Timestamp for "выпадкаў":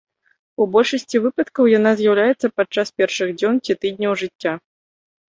1.25-1.67